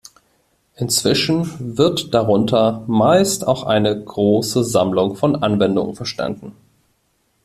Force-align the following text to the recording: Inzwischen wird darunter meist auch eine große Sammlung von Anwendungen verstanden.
Inzwischen 0.77 1.77
wird 1.77 2.11
darunter 2.15 2.83
meist 2.87 3.45
auch 3.45 3.65
eine 3.65 4.03
große 4.03 4.63
Sammlung 4.63 5.15
von 5.15 5.35
Anwendungen 5.43 5.93
verstanden. 5.95 6.53